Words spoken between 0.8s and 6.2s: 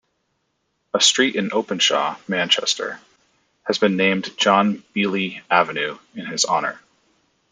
A street in Openshaw, Manchester, has been named "John Beeley Avenue"